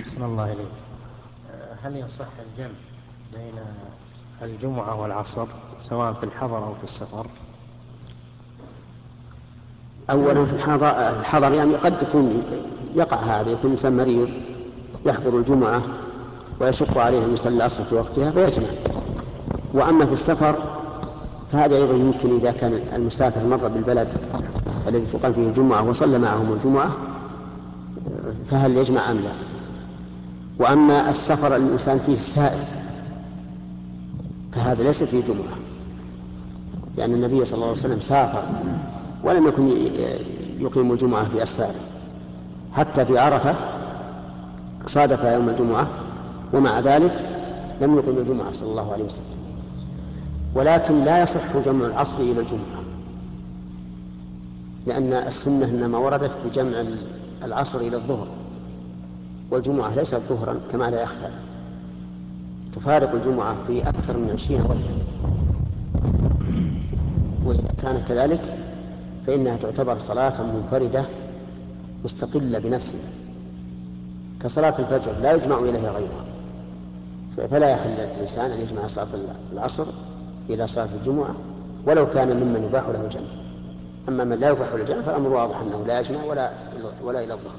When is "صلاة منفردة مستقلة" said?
69.98-72.58